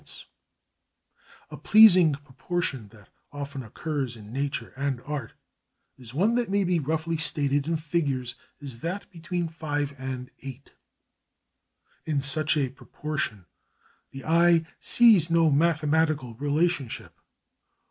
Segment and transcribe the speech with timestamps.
[0.01, 0.27] Photo Anderson]
[1.51, 5.33] A pleasing proportion that often occurs in nature and art
[5.95, 8.33] is one that may be roughly stated in figures
[8.63, 10.73] as that between 5 and 8.
[12.07, 13.45] In such a proportion
[14.09, 17.13] the eye sees no mathematical relationship.